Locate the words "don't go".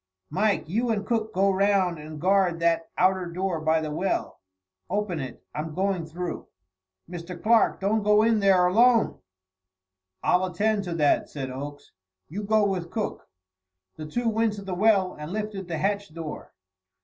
7.81-8.23